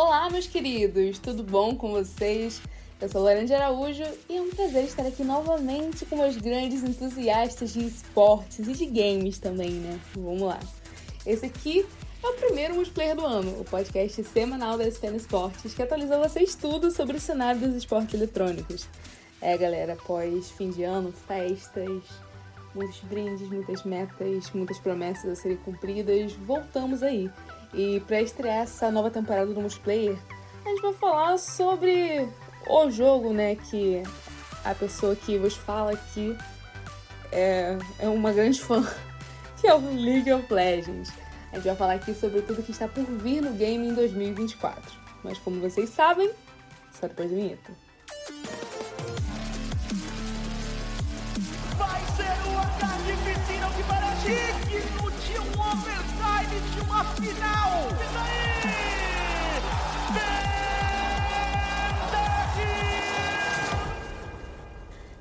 [0.00, 2.62] Olá, meus queridos, tudo bom com vocês?
[3.00, 6.84] Eu sou Lorena de Araújo e é um prazer estar aqui novamente com meus grandes
[6.84, 9.98] entusiastas de esportes e de games também, né?
[10.14, 10.60] Vamos lá.
[11.26, 11.84] Esse aqui
[12.22, 16.54] é o primeiro multiplayer do ano, o podcast semanal da SPN Esportes, que atualiza vocês
[16.54, 18.88] tudo sobre o cenário dos esportes eletrônicos.
[19.40, 22.04] É, galera, após fim de ano, festas,
[22.72, 27.28] muitos brindes, muitas metas, muitas promessas a serem cumpridas, voltamos aí.
[27.72, 30.16] E para estrear essa nova temporada do multiplayer,
[30.64, 32.28] a gente vai falar sobre
[32.66, 34.02] o jogo, né, que
[34.64, 36.36] a pessoa que vos fala aqui
[37.30, 38.82] é, é uma grande fã,
[39.60, 41.12] que é o League of Legends.
[41.52, 44.82] A gente vai falar aqui sobre tudo que está por vir no game em 2024.
[45.24, 46.30] Mas como vocês sabem,
[46.92, 47.87] só depois da vinheta.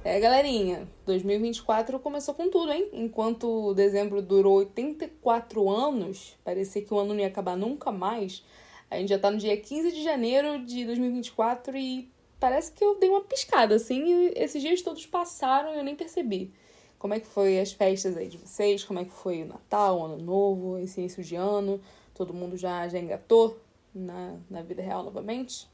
[0.10, 2.88] É, galerinha, 2024 começou com tudo, hein?
[2.94, 8.42] Enquanto dezembro durou 84 anos, parecia que o ano não ia acabar nunca mais.
[8.90, 12.98] A gente já tá no dia 15 de janeiro de 2024 e parece que eu
[12.98, 16.54] dei uma piscada, assim, e esses dias todos passaram e eu nem percebi.
[16.98, 18.86] Como é que foi as festas aí de vocês?
[18.86, 21.82] Como é que foi o Natal, o Ano Novo, esse início de ano?
[22.16, 23.60] Todo mundo já, já engatou
[23.94, 25.68] na, na vida real novamente?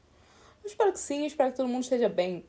[0.64, 2.44] Eu espero que sim, eu espero que todo mundo esteja bem.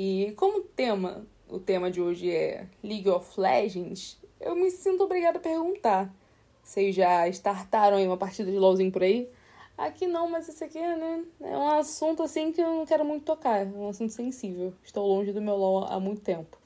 [0.00, 5.38] E como tema, o tema de hoje é League of Legends, eu me sinto obrigada
[5.38, 6.14] a perguntar.
[6.62, 9.28] Vocês já startaram aí uma partida de LoLzinho por aí?
[9.76, 13.24] Aqui não, mas esse aqui né, é um assunto assim que eu não quero muito
[13.24, 13.62] tocar.
[13.62, 14.72] É um assunto sensível.
[14.84, 16.56] Estou longe do meu LoL há muito tempo.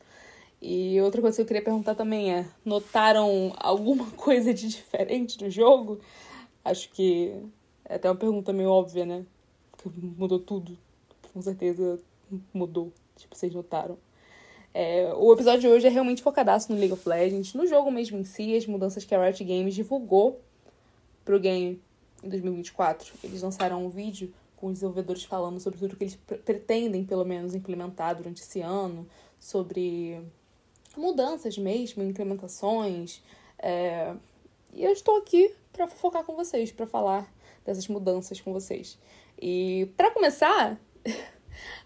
[0.60, 5.48] E outra coisa que eu queria perguntar também é: notaram alguma coisa de diferente no
[5.48, 6.00] jogo?
[6.62, 7.32] Acho que
[7.86, 9.24] é até uma pergunta meio óbvia, né?
[9.78, 10.76] Que mudou tudo.
[11.32, 11.98] Com certeza
[12.52, 12.92] mudou.
[13.16, 13.98] Tipo, vocês notaram.
[14.74, 18.18] É, o episódio de hoje é realmente focadaço no League of Legends, no jogo mesmo
[18.18, 20.40] em si, as mudanças que a Riot Games divulgou
[21.24, 21.80] pro game
[22.22, 23.12] em 2024.
[23.22, 27.54] Eles lançaram um vídeo com os desenvolvedores falando sobre tudo que eles pretendem, pelo menos,
[27.54, 29.06] implementar durante esse ano,
[29.38, 30.20] sobre
[30.96, 33.20] mudanças mesmo, implementações.
[33.58, 34.14] É...
[34.72, 37.30] E eu estou aqui para focar com vocês, para falar
[37.64, 38.98] dessas mudanças com vocês.
[39.40, 40.80] E para começar,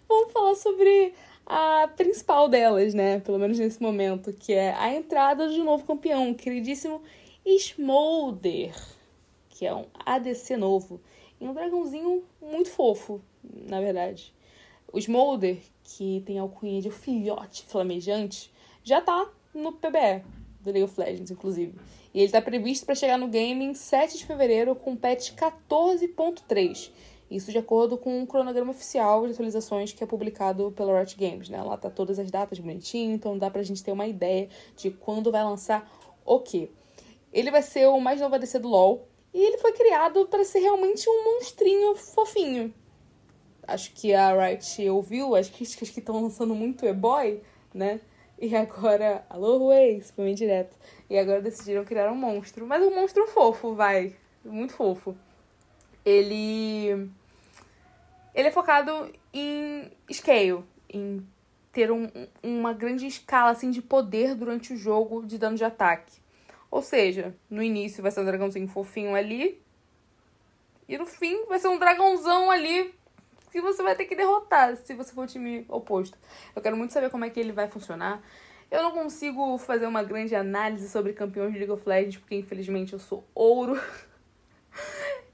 [0.08, 3.20] vamos falar sobre a principal delas, né?
[3.20, 7.02] Pelo menos nesse momento, que é a entrada de um novo campeão, o queridíssimo
[7.44, 8.74] Smolder,
[9.48, 11.00] que é um ADC novo.
[11.40, 13.20] E um dragãozinho muito fofo,
[13.68, 14.34] na verdade.
[14.92, 18.50] O Smolder, que tem alcunha de filhote flamejante,
[18.82, 20.24] já tá no PBE
[20.60, 21.74] do League of Legends, inclusive.
[22.12, 26.90] E ele está previsto para chegar no game em 7 de fevereiro com patch 14.3.
[27.30, 31.48] Isso de acordo com o cronograma oficial de atualizações que é publicado pela Riot Games,
[31.48, 31.60] né?
[31.62, 35.32] Lá tá todas as datas bonitinho, então dá pra gente ter uma ideia de quando
[35.32, 35.90] vai lançar
[36.24, 36.70] o quê.
[37.32, 40.60] Ele vai ser o mais novo ADC do LoL e ele foi criado para ser
[40.60, 42.72] realmente um monstrinho fofinho.
[43.66, 47.42] Acho que a Riot ouviu as críticas que estão lançando muito e-boy,
[47.74, 48.00] né?
[48.38, 50.76] E agora, alô, Ruês, foi meio direto.
[51.10, 52.66] E agora decidiram criar um monstro.
[52.66, 54.14] Mas um monstro fofo, vai.
[54.44, 55.16] Muito fofo.
[56.06, 57.10] Ele.
[58.34, 61.26] Ele é focado em scale, em
[61.72, 62.08] ter um,
[62.42, 66.18] uma grande escala assim, de poder durante o jogo de dano de ataque.
[66.70, 69.60] Ou seja, no início vai ser um dragãozinho fofinho ali.
[70.88, 72.94] E no fim vai ser um dragãozão ali
[73.50, 76.18] que você vai ter que derrotar se você for o time oposto.
[76.54, 78.22] Eu quero muito saber como é que ele vai funcionar.
[78.70, 82.92] Eu não consigo fazer uma grande análise sobre campeões de League of Legends, porque infelizmente
[82.92, 83.80] eu sou ouro.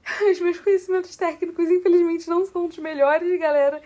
[0.31, 3.81] Os meus conhecimentos técnicos, infelizmente, não são dos melhores, galera.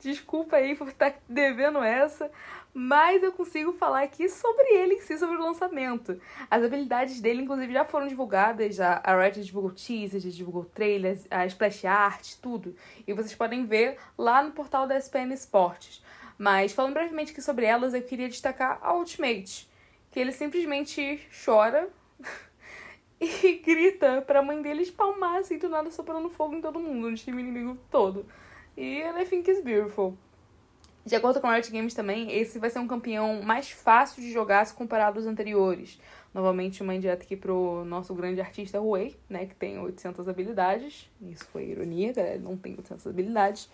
[0.00, 2.30] Desculpa aí por estar devendo essa.
[2.72, 6.20] Mas eu consigo falar aqui sobre ele em si, sobre o lançamento.
[6.48, 8.76] As habilidades dele, inclusive, já foram divulgadas.
[8.76, 12.74] Já a Riot divulgou teasers, já divulgou trailers, a splash art, tudo.
[13.06, 16.02] E vocês podem ver lá no portal da SPN Esportes.
[16.38, 19.68] Mas falando brevemente aqui sobre elas, eu queria destacar a Ultimate.
[20.10, 21.88] Que ele simplesmente chora
[23.44, 27.16] e grita pra mãe dele espalmar assim do nada soprando fogo em todo mundo, no
[27.16, 28.24] time inimigo todo.
[28.76, 30.16] E I think is beautiful.
[31.04, 34.32] De acordo com a Riot Games também, esse vai ser um campeão mais fácil de
[34.32, 36.00] jogar se comparado aos anteriores.
[36.32, 41.10] Novamente, uma indireta aqui pro nosso grande artista Huey, né, que tem 800 habilidades.
[41.20, 43.68] Isso foi ironia, galera, não tem 800 habilidades.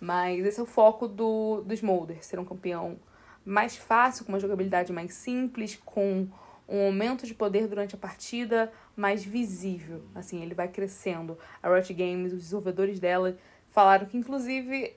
[0.00, 2.98] Mas esse é o foco do, do Smolder, ser um campeão
[3.44, 6.26] mais fácil, com uma jogabilidade mais simples, com
[6.68, 10.02] um aumento de poder durante a partida, mais visível.
[10.14, 11.38] Assim, ele vai crescendo.
[11.62, 13.36] A Riot Games, os desenvolvedores dela,
[13.70, 14.94] falaram que, inclusive,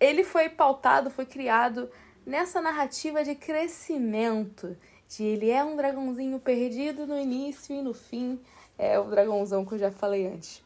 [0.00, 1.90] ele foi pautado, foi criado
[2.24, 4.76] nessa narrativa de crescimento.
[5.08, 8.40] De ele é um dragãozinho perdido no início e no fim.
[8.78, 10.62] É o dragãozão que eu já falei antes.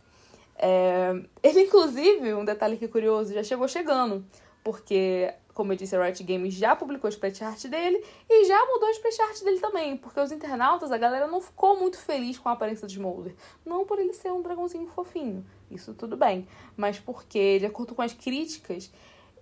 [0.56, 1.10] É...
[1.42, 4.24] Ele, inclusive, um detalhe que é curioso, já chegou chegando.
[4.64, 8.00] Porque como eu disse, a Riot Games já publicou a spread art dele
[8.30, 11.76] e já mudou a spread art dele também, porque os internautas, a galera não ficou
[11.76, 13.34] muito feliz com a aparência do Smolder.
[13.66, 16.46] Não por ele ser um dragãozinho fofinho, isso tudo bem,
[16.76, 18.92] mas porque, de acordo com as críticas,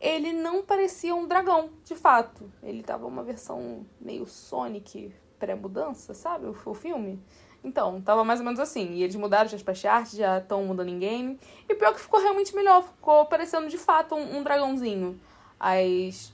[0.00, 2.50] ele não parecia um dragão, de fato.
[2.62, 6.46] Ele tava uma versão meio Sonic pré-mudança, sabe?
[6.46, 7.22] O, o filme.
[7.62, 8.94] Então, tava mais ou menos assim.
[8.94, 11.38] E eles mudaram já as splash art, já estão mudando em game.
[11.68, 12.82] E pior que ficou realmente melhor.
[12.84, 15.20] Ficou parecendo de fato um, um dragãozinho
[15.58, 16.32] as,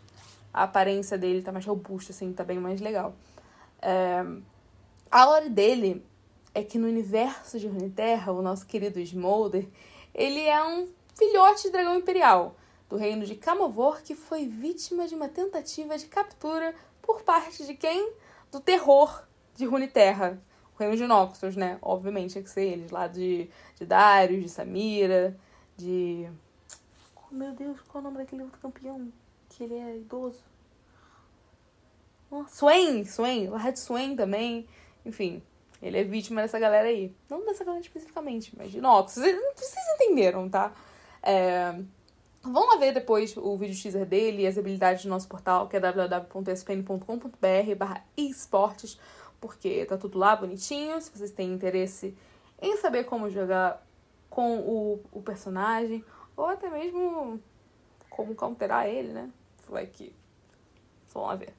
[0.53, 3.15] a aparência dele tá mais robusta, assim, tá bem mais legal.
[3.81, 4.25] É,
[5.11, 6.05] a lore dele
[6.55, 9.67] é que no universo de Runeterra, o nosso querido Smolder,
[10.15, 12.57] ele é um filhote de dragão imperial
[12.89, 17.75] do reino de Camovor que foi vítima de uma tentativa de captura por parte de
[17.75, 18.13] quem?
[18.51, 19.27] Do terror
[19.57, 20.39] de Runeterra.
[20.75, 21.79] O reino de Noxus, né?
[21.81, 25.37] Obviamente, tinha que ser eles, lá de, de Darius, de Samira,
[25.77, 26.29] de
[27.33, 29.13] meu Deus, qual o nome daquele outro campeão?
[29.49, 30.45] Que ele é idoso.
[32.31, 34.67] Oh, Swain, Swain, Red Swain também.
[35.05, 35.43] Enfim,
[35.83, 37.15] ele é vítima dessa galera aí.
[37.29, 39.23] Não dessa galera especificamente, mas de Noxus.
[39.57, 40.73] Vocês entenderam, tá?
[41.23, 41.75] É...
[42.43, 45.77] Vão lá ver depois o vídeo teaser dele e as habilidades do nosso portal, que
[45.77, 48.99] é www.spn.com.br barra esportes,
[49.41, 51.01] porque tá tudo lá bonitinho.
[51.01, 52.17] Se vocês têm interesse
[52.61, 53.87] em saber como jogar
[54.29, 56.05] com o, o personagem
[56.43, 57.41] ou até mesmo
[58.11, 59.31] como counterar ele, né?
[59.69, 60.15] Vai que.
[61.15, 61.55] Vamos ver.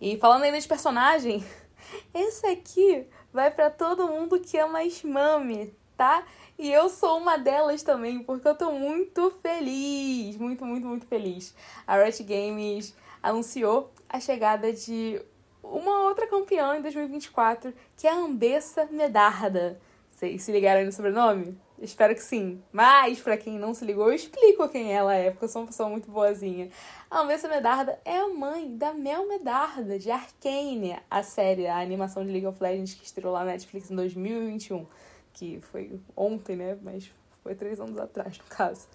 [0.00, 1.44] E falando ainda de personagem,
[2.14, 6.24] esse aqui vai para todo mundo que ama Smami, tá?
[6.56, 11.54] E eu sou uma delas também, porque eu tô muito feliz, muito, muito, muito feliz.
[11.84, 15.20] A Riot Games anunciou a chegada de
[15.62, 19.80] uma outra campeã em 2024, que é a Ambessa Medarda.
[20.10, 21.58] Vocês se ligaram no sobrenome?
[21.82, 22.62] Espero que sim.
[22.72, 25.66] Mas, para quem não se ligou, eu explico quem ela é, porque eu sou uma
[25.66, 26.70] pessoa muito boazinha.
[27.10, 32.24] A Almessa Medarda é a mãe da Mel Medarda, de Arcane, a série, a animação
[32.24, 34.86] de League of Legends que estreou lá na Netflix em 2021.
[35.32, 36.78] Que foi ontem, né?
[36.80, 37.10] Mas
[37.42, 38.86] foi três anos atrás, no caso.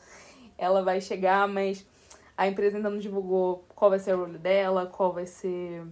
[0.58, 1.86] Ela vai chegar, mas
[2.38, 5.84] a empresa ainda não divulgou qual vai ser o role dela, qual vai ser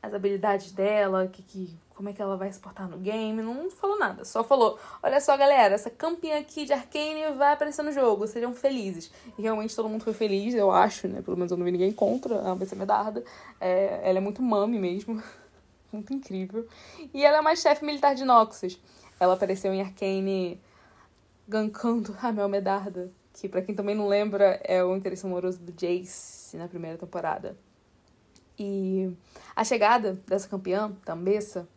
[0.00, 3.70] as habilidades dela, que, que como é que ela vai se portar no game, não
[3.70, 4.24] falou nada.
[4.24, 8.52] Só falou: olha só, galera, essa campeã aqui de Arcane vai aparecer no jogo, sejam
[8.54, 9.10] felizes.
[9.38, 11.22] E realmente todo mundo foi feliz, eu acho, né?
[11.22, 13.24] Pelo menos eu não vi ninguém contra a BC Medarda.
[13.60, 15.22] É, ela é muito mami mesmo.
[15.92, 16.66] muito incrível.
[17.12, 18.78] E ela é uma chefe militar de Noxus.
[19.20, 20.60] Ela apareceu em Arcane
[21.46, 25.72] gankando a Mel Medarda, que para quem também não lembra é o interesse amoroso do
[25.72, 27.56] Jace na primeira temporada.
[28.58, 29.12] E
[29.54, 31.68] a chegada dessa campeã, Tambessa,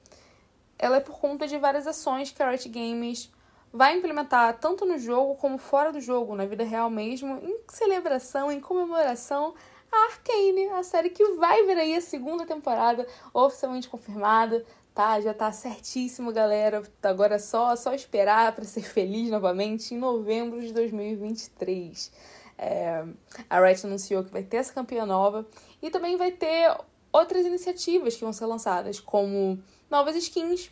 [0.77, 3.31] ela é por conta de várias ações que a Riot Games
[3.71, 8.51] vai implementar tanto no jogo como fora do jogo, na vida real mesmo, em celebração,
[8.51, 9.53] em comemoração
[9.91, 15.19] a Arcane, a série que vai vir aí a segunda temporada oficialmente confirmada, tá?
[15.21, 16.83] Já tá certíssimo, galera.
[17.01, 22.11] Agora é só só esperar para ser feliz novamente em novembro de 2023.
[22.57, 23.05] É,
[23.49, 25.47] a Riot anunciou que vai ter essa campeã nova
[25.81, 26.75] e também vai ter
[27.11, 30.71] outras iniciativas que vão ser lançadas, como novas skins.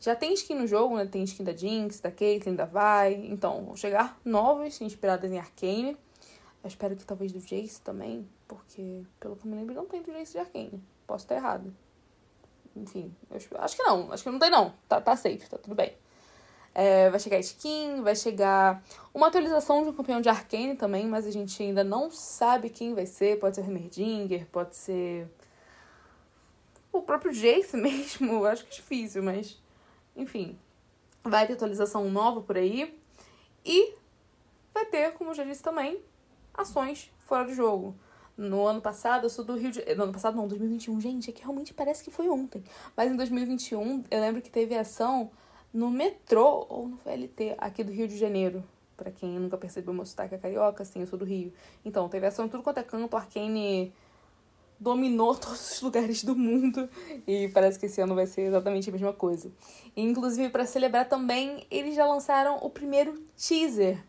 [0.00, 1.04] Já tem skin no jogo, né?
[1.06, 3.28] Tem skin da Jinx, da Caitlyn, da Vi.
[3.30, 5.96] Então, vão chegar novas, inspiradas em Arcane.
[6.62, 10.02] Eu espero que talvez do Jace também, porque, pelo que eu me lembro, não tem
[10.02, 10.82] do Jace de Arcane.
[11.06, 11.74] Posso estar errado.
[12.74, 14.12] Enfim, acho que não.
[14.12, 14.72] Acho que não tem, não.
[14.88, 15.92] Tá, tá safe, tá tudo bem.
[16.74, 18.82] É, vai chegar skin, vai chegar
[19.12, 22.94] uma atualização de um campeão de Arcane também, mas a gente ainda não sabe quem
[22.94, 23.38] vai ser.
[23.38, 25.28] Pode ser o pode ser
[26.92, 29.60] o próprio Jace mesmo, acho que é difícil, mas
[30.16, 30.58] enfim.
[31.22, 32.98] Vai ter atualização nova por aí.
[33.64, 33.94] E
[34.72, 36.00] vai ter, como eu já disse também,
[36.54, 37.94] ações fora do jogo.
[38.36, 40.98] No ano passado, eu sou do Rio de No ano passado, não, 2021.
[41.00, 42.64] Gente, é que realmente parece que foi ontem.
[42.96, 45.30] Mas em 2021, eu lembro que teve ação
[45.72, 48.64] no metrô ou no VLT aqui do Rio de Janeiro.
[48.96, 51.52] Pra quem nunca percebeu meu sotaque é carioca, sim, eu sou do Rio.
[51.84, 53.14] Então, teve ação em tudo quanto é canto.
[53.14, 53.92] Arcane
[54.80, 56.88] dominou todos os lugares do mundo
[57.26, 59.52] e parece que esse ano vai ser exatamente a mesma coisa.
[59.96, 64.02] Inclusive, para celebrar também, eles já lançaram o primeiro teaser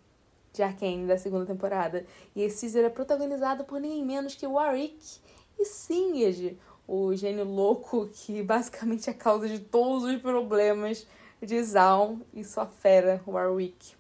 [0.54, 2.06] de Arkane da segunda temporada.
[2.36, 5.20] E esse teaser é protagonizado por ninguém menos que Warwick
[5.60, 11.06] e Singed, o gênio louco que basicamente é a causa de todos os problemas
[11.42, 13.94] de Zaun e sua fera, Warwick.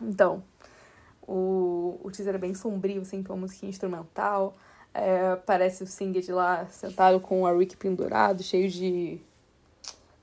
[0.00, 0.42] Então,
[1.26, 4.56] o, o teaser é bem sombrio, assim, com uma musiquinha instrumental.
[4.94, 9.20] É, parece o Singed lá, sentado com o Warwick pendurado, cheio de...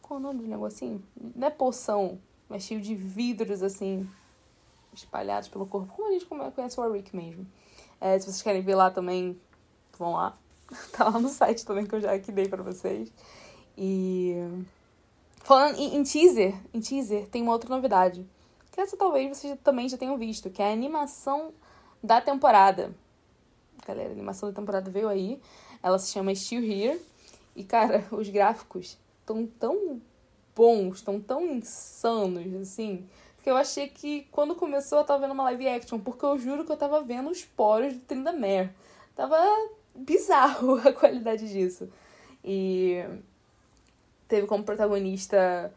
[0.01, 1.04] Qual o nome do negocinho?
[1.36, 4.10] Não é poção, mas cheio de vidros, assim,
[4.94, 5.94] espalhados pelo corpo.
[5.94, 7.46] Como a gente conhece o Warwick mesmo.
[8.00, 9.40] É, se vocês querem ver lá também,
[9.98, 10.38] vão lá.
[10.94, 13.12] Tá lá no site também que eu já aqui dei pra vocês.
[13.78, 14.36] E...
[15.44, 18.25] Falando em, em teaser, em teaser, tem uma outra novidade.
[18.72, 21.51] Que essa talvez vocês também já tenham visto, que é a animação
[22.01, 22.96] da temporada.
[23.86, 25.42] Galera, a animação da temporada veio aí.
[25.82, 27.02] Ela se chama Still Here.
[27.56, 30.02] E, cara, os gráficos estão tão
[30.56, 33.08] bons, estão tão insanos, assim,
[33.42, 36.66] que eu achei que quando começou eu tava vendo uma live action, porque eu juro
[36.66, 38.70] que eu tava vendo os poros do Tryndamere.
[39.16, 39.38] Tava
[39.96, 41.90] bizarro a qualidade disso.
[42.44, 43.04] E
[44.28, 45.74] teve como protagonista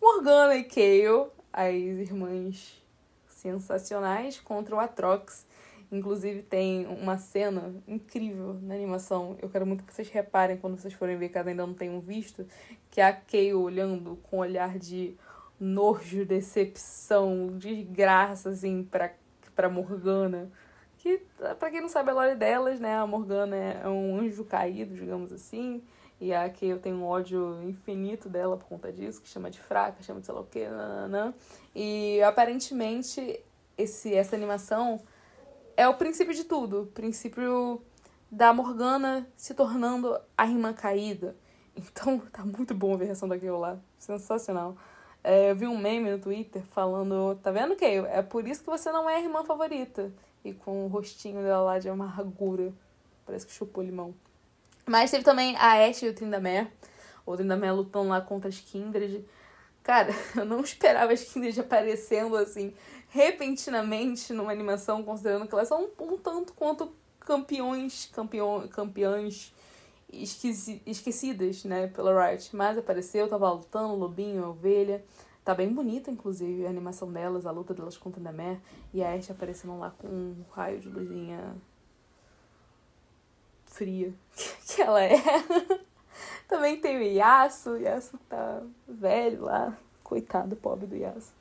[0.00, 2.82] Morgana e Kale, as irmãs
[3.28, 5.45] sensacionais, contra o Atrox.
[5.90, 9.36] Inclusive tem uma cena incrível na animação.
[9.40, 12.46] Eu quero muito que vocês reparem quando vocês forem ver, caso ainda não tenham visto,
[12.90, 15.16] que é a Kale olhando com um olhar de
[15.58, 19.12] nojo, decepção, desgraça, assim, pra,
[19.54, 20.50] pra Morgana.
[20.98, 21.22] Que,
[21.58, 25.32] pra quem não sabe a lore delas, né, a Morgana é um anjo caído, digamos
[25.32, 25.82] assim.
[26.20, 29.60] E a que eu tenho um ódio infinito dela por conta disso, que chama de
[29.60, 31.34] fraca, chama de sei lá o que, nananã.
[31.74, 33.38] E aparentemente
[33.76, 35.00] esse, essa animação
[35.76, 36.82] é o princípio de tudo.
[36.82, 37.82] O princípio
[38.30, 41.36] da Morgana se tornando a irmã caída.
[41.78, 43.78] Então tá muito bom a versão daquilo lá.
[43.98, 44.78] Sensacional.
[45.22, 48.06] É, eu vi um meme no Twitter falando, tá vendo, Kale?
[48.06, 50.10] É por isso que você não é a irmã favorita.
[50.42, 52.72] E com o rostinho dela lá de amargura.
[53.26, 54.14] Parece que chupou limão.
[54.86, 56.68] Mas teve também a Ashe e o Tryndamere.
[57.26, 59.22] O Tryndamere lutando lá contra as Kindred.
[59.82, 62.72] Cara, eu não esperava as Kindred aparecendo assim,
[63.08, 69.52] repentinamente numa animação, considerando que elas são um, um tanto quanto campeões, campeão, campeãs
[70.12, 72.54] esqueci, esquecidas, né, pela Riot.
[72.54, 75.04] Mas apareceu, tava lutando, lobinho, ovelha.
[75.44, 78.60] Tá bem bonita, inclusive, a animação delas, a luta delas contra o Tryndamere.
[78.92, 81.54] E a Ashe aparecendo lá com um raio de luzinha
[83.66, 84.12] fria
[84.66, 85.16] que ela é.
[86.48, 89.76] Também tem o Yasuo, o Yasuo tá velho lá.
[90.02, 91.34] Coitado, pobre do Yasuo.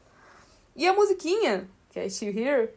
[0.75, 2.69] E a musiquinha, que é Still Here,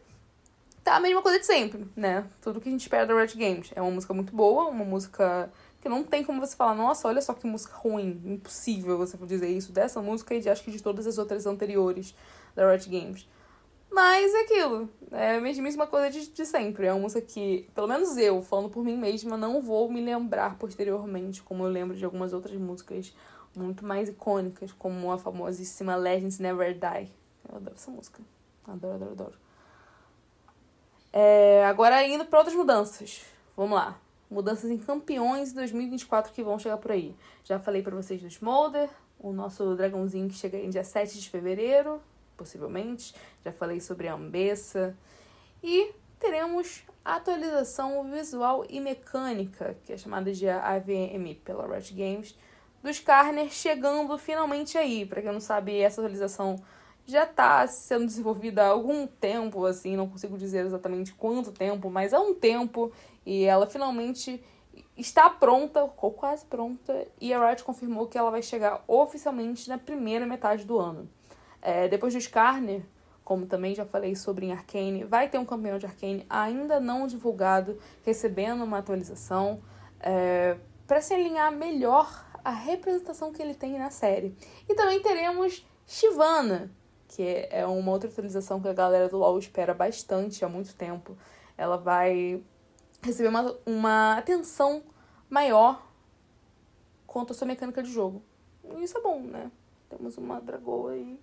[0.85, 2.27] tá a mesma coisa de sempre, né?
[2.41, 3.71] Tudo que a gente espera da Riot Games.
[3.75, 5.51] É uma música muito boa, uma música
[5.81, 8.23] que não tem como você falar, nossa, olha só que música ruim.
[8.25, 12.15] Impossível você dizer isso dessa música e de, acho que de todas as outras anteriores
[12.55, 13.29] da Riot Games.
[13.91, 14.89] Mas é aquilo.
[15.11, 16.87] É a mesmíssima coisa de, de sempre.
[16.87, 20.57] É uma música que, pelo menos eu, falando por mim mesma, não vou me lembrar
[20.57, 23.13] posteriormente, como eu lembro de algumas outras músicas
[23.57, 27.18] muito mais icônicas, como a famosíssima Legends Never Die.
[27.49, 28.23] Eu adoro essa música.
[28.67, 29.39] Adoro, adoro, adoro.
[31.13, 33.25] É, agora indo para outras mudanças.
[33.57, 33.99] Vamos lá.
[34.31, 37.17] Mudanças em campeões 2024 que vão chegar por aí.
[37.45, 41.31] Já falei para vocês do Smolder, o nosso dragãozinho que chega em dia 7 de
[41.31, 42.01] fevereiro
[42.39, 43.15] possivelmente.
[43.45, 44.97] Já falei sobre a Ambessa.
[45.63, 52.39] E teremos atualização visual e mecânica, que é chamada de AVM pela Riot Games,
[52.83, 55.05] dos Carner chegando finalmente aí.
[55.05, 56.57] Para quem não sabe, essa atualização
[57.09, 62.13] já está sendo desenvolvida há algum tempo, assim, não consigo dizer exatamente quanto tempo, mas
[62.13, 62.93] há um tempo,
[63.25, 64.45] e ela finalmente
[64.95, 69.79] está pronta, ou quase pronta, e a Riot confirmou que ela vai chegar oficialmente na
[69.79, 71.09] primeira metade do ano.
[71.63, 72.83] É, depois do Skarner,
[73.25, 77.07] como também já falei sobre em Arcane, vai ter um campeão de Arcane ainda não
[77.07, 79.63] divulgado, recebendo uma atualização,
[79.99, 84.37] é, para se alinhar melhor a representação que ele tem na série.
[84.69, 86.71] E também teremos Shivana,
[87.19, 91.19] que é uma outra atualização que a galera do LoL espera bastante há muito tempo.
[91.57, 92.41] Ela vai
[93.03, 94.85] receber uma, uma atenção
[95.29, 95.85] maior
[97.09, 98.23] quanto à sua mecânica de jogo.
[98.63, 99.51] E isso é bom, né?
[99.91, 101.19] Temos uma dragoa aí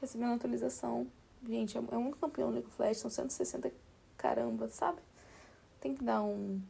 [0.00, 1.08] recebendo atualização.
[1.44, 3.72] Gente, é, é um campeão League of Legends, são 160
[4.16, 5.00] caramba, sabe?
[5.80, 6.62] Tem que dar um,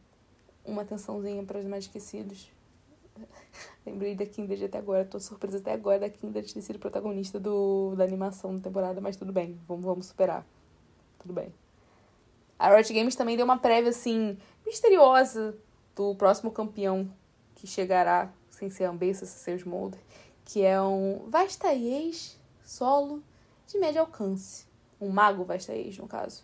[0.65, 2.51] uma atençãozinha para os mais esquecidos.
[3.85, 7.95] Lembrei da Kindred até agora, tô surpresa até agora da Kindred ter sido protagonista do,
[7.95, 10.45] da animação da temporada, mas tudo bem, vamos, vamos superar.
[11.19, 11.53] Tudo bem.
[12.59, 15.55] A Riot Games também deu uma prévia, assim, misteriosa
[15.95, 17.09] do próximo campeão
[17.55, 19.99] que chegará, sem ser Ambessa, sem ser Smolder,
[20.43, 23.23] que é um Vastaiês solo
[23.67, 24.65] de médio alcance.
[24.99, 26.43] Um mago Vastaeis, no caso.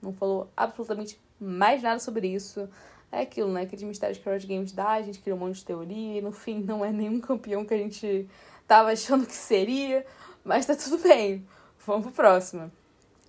[0.00, 2.68] Não falou absolutamente mais nada sobre isso.
[3.12, 3.62] É aquilo, né?
[3.62, 6.22] Aqueles mistérios que a Riot Games dá, a gente cria um monte de teoria e
[6.22, 8.26] no fim não é nenhum campeão que a gente
[8.66, 10.06] tava achando que seria,
[10.42, 11.46] mas tá tudo bem.
[11.86, 12.72] Vamos pro próximo.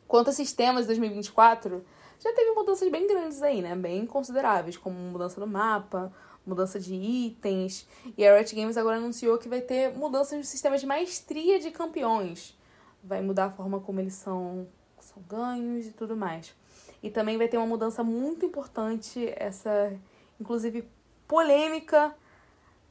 [0.07, 1.83] Quanto a sistemas 2024,
[2.17, 3.75] já teve mudanças bem grandes aí, né?
[3.75, 6.13] Bem consideráveis, como mudança do mapa,
[6.45, 7.85] mudança de itens.
[8.17, 11.71] E a Riot Games agora anunciou que vai ter mudanças no sistema de maestria de
[11.71, 12.57] campeões.
[13.03, 14.65] Vai mudar a forma como eles são,
[14.97, 16.55] são ganhos e tudo mais.
[17.03, 19.93] E também vai ter uma mudança muito importante, essa,
[20.39, 20.87] inclusive,
[21.27, 22.15] polêmica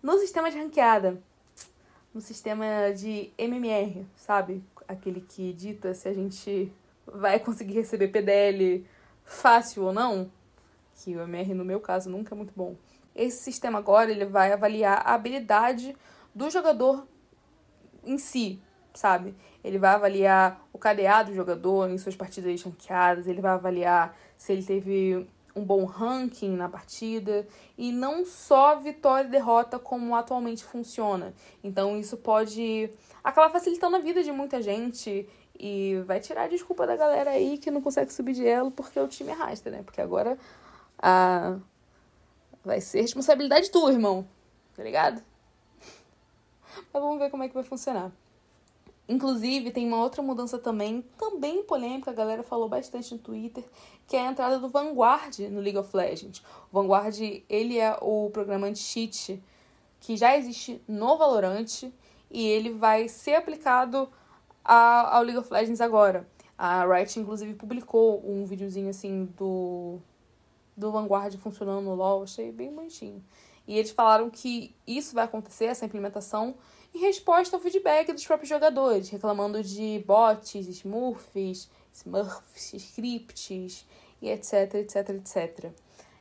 [0.02, 1.18] no sistema de ranqueada.
[2.12, 4.62] No sistema de MMR, sabe?
[4.86, 6.70] Aquele que dita se a gente
[7.06, 8.86] vai conseguir receber PDL
[9.24, 10.30] fácil ou não.
[10.94, 12.76] Que o MR, no meu caso, nunca é muito bom.
[13.14, 15.96] Esse sistema agora ele vai avaliar a habilidade
[16.34, 17.06] do jogador
[18.04, 18.60] em si,
[18.92, 19.34] sabe?
[19.64, 24.52] Ele vai avaliar o KDA do jogador em suas partidas ranqueadas, ele vai avaliar se
[24.52, 30.64] ele teve um bom ranking na partida e não só vitória e derrota como atualmente
[30.64, 31.34] funciona.
[31.62, 32.90] Então isso pode
[33.22, 35.28] acabar facilitando a vida de muita gente
[35.58, 38.98] e vai tirar a desculpa da galera aí que não consegue subir de elo porque
[38.98, 39.82] o time arrasta, né?
[39.82, 40.38] Porque agora
[40.98, 41.58] a
[42.64, 44.26] Vai ser responsabilidade tua, irmão.
[44.76, 45.22] Tá ligado?
[46.92, 48.12] Mas vamos ver como é que vai funcionar.
[49.12, 53.62] Inclusive, tem uma outra mudança também, também polêmica, a galera falou bastante no Twitter,
[54.06, 56.42] que é a entrada do Vanguard no League of Legends.
[56.72, 59.42] O Vanguard, ele é o programa anti-cheat
[60.00, 61.92] que já existe no Valorant
[62.30, 64.08] e ele vai ser aplicado
[64.64, 66.26] ao League of Legends agora.
[66.56, 70.00] A Riot, inclusive, publicou um videozinho, assim, do
[70.74, 73.22] do Vanguard funcionando no LoL, achei bem bonitinho.
[73.68, 76.54] E eles falaram que isso vai acontecer, essa implementação,
[76.94, 83.86] em resposta ao feedback dos próprios jogadores, reclamando de bots, smurfs, smurfs, scripts
[84.20, 85.70] e etc, etc, etc.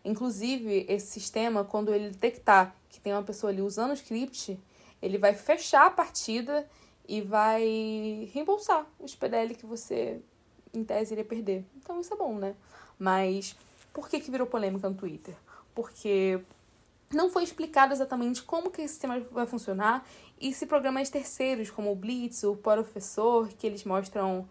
[0.04, 4.60] Inclusive, esse sistema, quando ele detectar que tem uma pessoa ali usando o script,
[5.02, 6.68] ele vai fechar a partida
[7.08, 10.22] e vai reembolsar os PDL que você,
[10.74, 11.66] em tese, iria perder.
[11.78, 12.56] Então isso é bom, né?
[12.98, 13.56] Mas
[13.94, 15.36] por que, que virou polêmica no Twitter?
[15.74, 16.40] Porque
[17.14, 20.06] não foi explicado exatamente como que esse sistema vai funcionar
[20.40, 24.48] e se programas terceiros, como o Blitz, o Professor, que eles mostram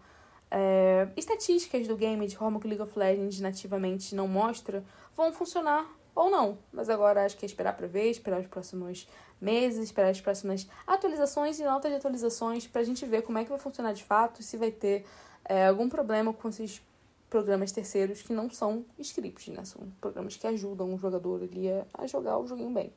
[0.49, 4.83] é, estatísticas do game de forma que o League of Legends nativamente não mostra,
[5.15, 6.59] vão funcionar ou não.
[6.71, 9.07] Mas agora acho que é esperar para ver, esperar os próximos
[9.39, 13.43] meses, esperar as próximas atualizações e notas de atualizações para a gente ver como é
[13.43, 15.05] que vai funcionar de fato, se vai ter
[15.45, 16.81] é, algum problema com esses
[17.31, 19.63] programas terceiros que não são scripts, né?
[19.63, 22.93] São programas que ajudam o jogador ali a, jogar o joguinho bem.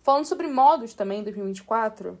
[0.00, 2.18] Falando sobre modos também em 2024,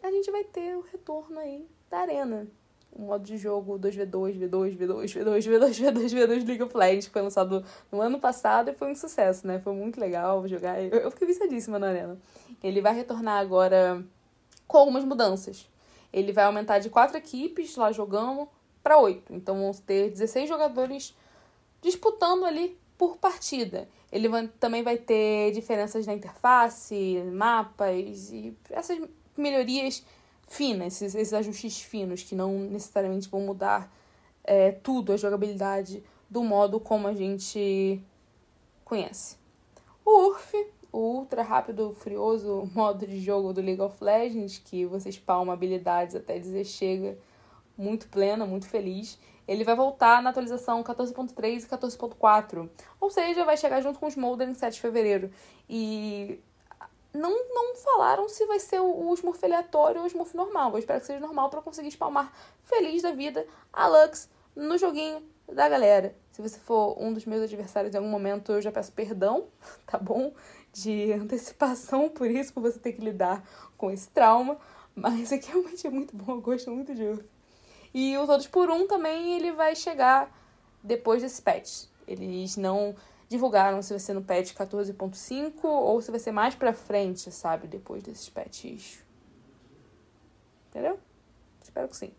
[0.00, 2.46] a gente vai ter o retorno aí da Arena.
[2.92, 7.12] O modo de jogo 2v2, V2, V2, V2, V2, V2, V2 League of Legends, que
[7.12, 9.58] foi lançado no ano passado e foi um sucesso, né?
[9.58, 10.80] Foi muito legal jogar.
[10.80, 12.16] Eu, eu fiquei viciadíssima na Arena.
[12.62, 14.04] Ele vai retornar agora
[14.66, 15.68] com algumas mudanças.
[16.12, 18.48] Ele vai aumentar de quatro equipes lá jogando
[18.82, 19.32] para 8.
[19.34, 21.14] Então vamos ter 16 jogadores
[21.80, 23.88] disputando ali por partida.
[24.12, 29.00] Ele vai, também vai ter diferenças na interface, mapas e essas
[29.36, 30.04] melhorias
[30.48, 33.90] finas, esses, esses ajustes finos que não necessariamente vão mudar
[34.44, 38.02] é, tudo, a jogabilidade do modo como a gente
[38.84, 39.36] conhece.
[40.04, 45.10] O URF, o ultra rápido, frioso modo de jogo do League of Legends, que você
[45.10, 47.16] spawna habilidades até dizer chega
[47.80, 49.18] muito plena, muito feliz.
[49.48, 52.68] Ele vai voltar na atualização 14.3 e 14.4.
[53.00, 55.30] Ou seja, vai chegar junto com os Smolder em 7 de fevereiro.
[55.68, 56.40] E
[57.12, 60.72] não, não falaram se vai ser o, o Smurf aleatório ou o Smurf normal.
[60.72, 65.22] Eu espero que seja normal para conseguir spalmar feliz da vida a Lux no joguinho
[65.52, 66.14] da galera.
[66.30, 69.46] Se você for um dos meus adversários em algum momento, eu já peço perdão,
[69.86, 70.32] tá bom?
[70.72, 73.44] De antecipação por isso, por você ter que lidar
[73.76, 74.56] com esse trauma.
[74.94, 77.18] Mas aqui realmente é muito bom, eu gosto muito de.
[77.92, 80.30] E o Todos por Um também ele vai chegar
[80.82, 81.86] depois desse patch.
[82.06, 82.94] Eles não
[83.28, 87.68] divulgaram se vai ser no patch 14.5 ou se vai ser mais pra frente, sabe?
[87.68, 89.04] Depois desses patches.
[90.68, 90.98] Entendeu?
[91.62, 92.12] Espero que sim.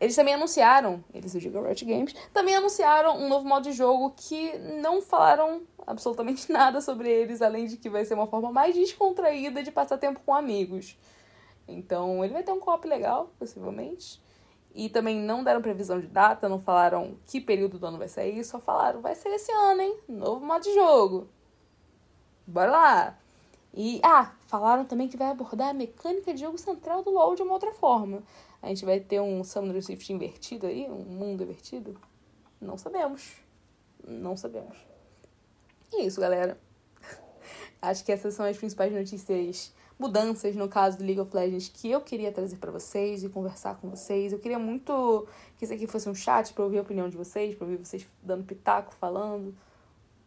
[0.00, 4.14] Eles também anunciaram, eles o Giga Riot Games, também anunciaram um novo modo de jogo
[4.16, 8.74] que não falaram absolutamente nada sobre eles, além de que vai ser uma forma mais
[8.74, 10.96] descontraída de passar tempo com amigos.
[11.68, 14.20] Então, ele vai ter um co legal, possivelmente.
[14.74, 18.44] E também não deram previsão de data, não falaram que período do ano vai sair,
[18.44, 19.98] só falaram, vai ser esse ano, hein?
[20.08, 21.28] Novo modo de jogo.
[22.46, 23.18] Bora lá!
[23.72, 27.42] E, ah, falaram também que vai abordar a mecânica de jogo central do LoL de
[27.42, 28.22] uma outra forma.
[28.62, 31.98] A gente vai ter um Summoner Rift invertido aí, um mundo invertido?
[32.60, 33.36] Não sabemos.
[34.06, 34.76] Não sabemos.
[35.92, 36.58] E é isso, galera.
[37.80, 41.90] Acho que essas são as principais notícias mudanças no caso do League of Legends que
[41.90, 44.32] eu queria trazer para vocês e conversar com vocês.
[44.32, 45.26] Eu queria muito
[45.58, 48.06] que isso aqui fosse um chat para ouvir a opinião de vocês, para ouvir vocês
[48.22, 49.54] dando pitaco, falando.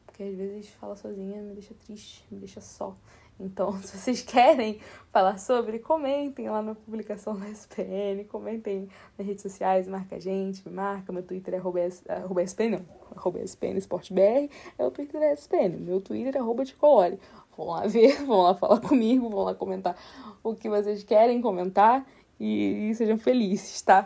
[0.06, 2.96] Porque às vezes falar sozinha me deixa triste, me deixa só.
[3.40, 4.80] Então, se vocês querem
[5.12, 10.68] falar sobre, comentem lá na publicação da SPN, comentem nas redes sociais, marca a gente,
[10.68, 11.12] me marca.
[11.12, 11.80] Meu Twitter é arroba,
[12.44, 15.78] SPN, não, arroba SPN BR, é o Twitter da SPN.
[15.80, 17.20] Meu Twitter é arroba Ticolore.
[17.58, 19.96] Vão lá ver, vão lá falar comigo, vão lá comentar
[20.44, 22.06] o que vocês querem comentar
[22.40, 24.04] e, e sejam felizes, tá?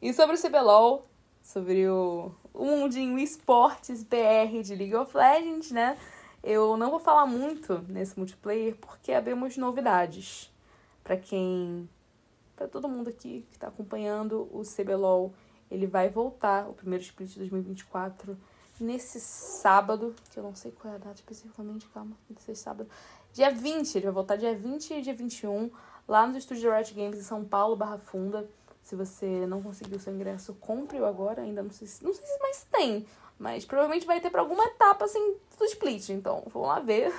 [0.00, 1.06] E sobre o CBLOL,
[1.42, 5.96] sobre o, o mundinho esportes BR de League of Legends, né?
[6.42, 10.52] Eu não vou falar muito nesse multiplayer porque abrimos novidades.
[11.02, 11.88] Para quem.
[12.54, 15.32] para todo mundo aqui que está acompanhando o CBLOL,
[15.70, 18.36] ele vai voltar, o primeiro split de 2024,
[18.80, 22.88] nesse sábado, que eu não sei qual é a data especificamente, calma, nesse sábado.
[23.32, 25.70] Dia 20, ele vai voltar dia 20 e dia 21,
[26.06, 28.48] lá nos estúdios Riot Games em São Paulo, Barra Funda.
[28.82, 31.42] Se você não conseguiu seu ingresso, compre-o agora.
[31.42, 33.06] Ainda não sei se, não sei se mais tem.
[33.38, 36.08] Mas provavelmente vai ter para alguma etapa assim do split.
[36.08, 37.12] Então, vamos lá ver.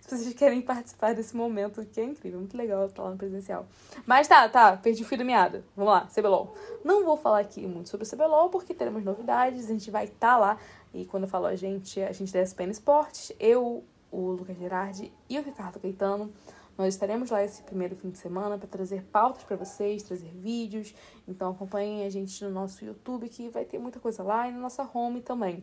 [0.00, 3.66] Se vocês querem participar desse momento, que é incrível, muito legal estar lá no presencial.
[4.06, 5.64] Mas tá, tá, perdi o fio da meada.
[5.76, 6.54] Vamos lá, CBLOL.
[6.84, 10.32] Não vou falar aqui muito sobre o CBLOL, porque teremos novidades, a gente vai estar
[10.32, 10.58] tá lá.
[10.92, 15.12] E quando eu falo a gente, a gente da SPN Esportes, eu, o Lucas Gerardi
[15.28, 16.32] e o Ricardo Caetano.
[16.80, 20.94] Nós estaremos lá esse primeiro fim de semana para trazer pautas para vocês, trazer vídeos.
[21.28, 24.58] Então acompanhem a gente no nosso YouTube, que vai ter muita coisa lá, e na
[24.58, 25.62] nossa home também.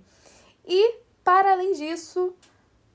[0.63, 2.36] E, para além disso,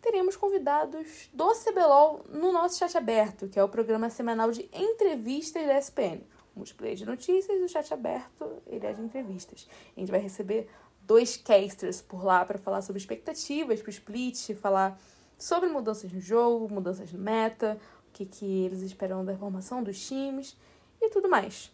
[0.03, 5.65] teremos convidados do CBLOL no nosso chat aberto, que é o programa semanal de entrevistas
[5.67, 6.21] da SPN.
[6.55, 9.67] O multiplayer de notícias e o chat aberto, ele é de entrevistas.
[9.97, 10.69] A gente vai receber
[11.03, 15.01] dois casters por lá para falar sobre expectativas para o split, falar
[15.39, 20.05] sobre mudanças no jogo, mudanças no meta, o que, que eles esperam da formação dos
[20.07, 20.57] times
[21.01, 21.73] e tudo mais.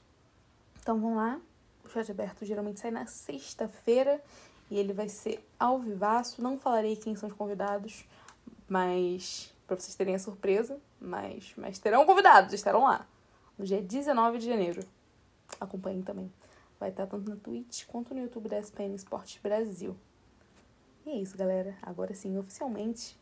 [0.81, 1.41] Então vamos lá.
[1.85, 4.23] O chat aberto geralmente sai na sexta-feira
[4.71, 6.43] e ele vai ser ao vivaço.
[6.43, 8.05] Não falarei quem são os convidados,
[8.69, 13.07] mas para vocês terem a surpresa, mas, mas terão convidados, estarão lá
[13.59, 14.83] no dia 19 de janeiro.
[15.61, 16.33] Acompanhem também.
[16.79, 19.97] Vai estar tanto na Twitch quanto no YouTube da SPN Esportes Brasil.
[21.05, 21.77] E é isso, galera.
[21.83, 23.19] Agora sim, oficialmente,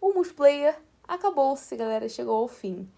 [0.00, 2.88] o multiplayer acabou-se, galera, chegou ao fim.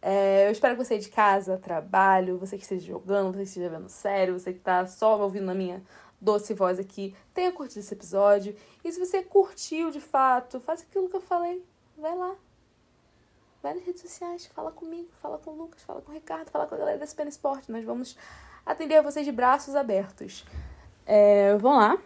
[0.00, 3.68] É, eu espero que você de casa, trabalho, você que esteja jogando, você que esteja
[3.68, 5.80] vendo sério, você que tá só ouvindo a minha
[6.22, 8.56] doce voz aqui, tenha curtido esse episódio.
[8.84, 11.62] E se você curtiu de fato, faz aquilo que eu falei.
[11.98, 12.34] Vai lá.
[13.62, 16.66] Vai nas redes sociais, fala comigo, fala com o Lucas, fala com o Ricardo, fala
[16.66, 17.68] com a galera da SPN Sport.
[17.68, 18.16] Nós vamos
[18.64, 20.44] atender a vocês de braços abertos.
[21.04, 21.98] É, vão lá,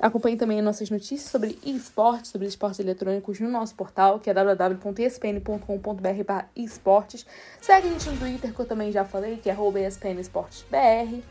[0.00, 6.44] Acompanhe também nossas notícias sobre esportes, sobre esportes eletrônicos no nosso portal, que é www.espn.com.br
[6.56, 7.26] esportes.
[7.60, 9.56] Segue a gente no Twitter, que eu também já falei, que é
[9.86, 11.22] espnesportesbr.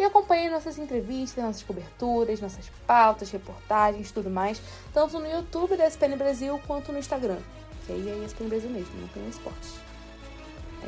[0.00, 4.58] E acompanhe nossas entrevistas, nossas coberturas, nossas pautas, reportagens, tudo mais,
[4.94, 7.36] tanto no YouTube da SPN Brasil quanto no Instagram.
[7.84, 9.74] Que aí é ESPN Brasil mesmo, não tem esportes.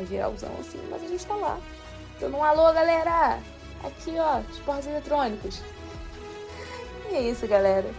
[0.00, 1.60] É geralzão assim, mas a gente tá lá.
[2.18, 3.38] Dando um alô, galera!
[3.84, 5.60] Aqui, ó, esportes eletrônicos.
[7.10, 7.90] E é isso, galera.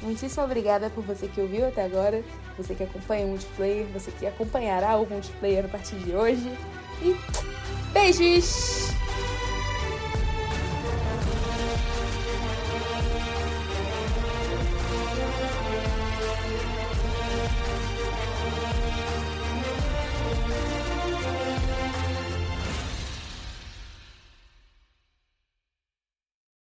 [0.00, 2.24] Muitíssimo obrigada por você que ouviu até agora,
[2.56, 6.50] você que acompanha o multiplayer, você que acompanhará o multiplayer a partir de hoje.
[7.02, 7.14] E
[7.92, 8.93] beijos!